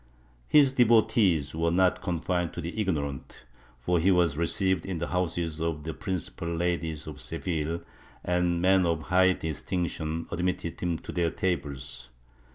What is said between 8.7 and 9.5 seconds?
of high